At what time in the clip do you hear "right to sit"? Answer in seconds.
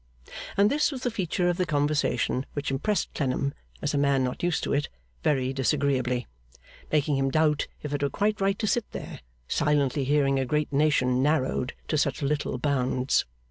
8.41-8.89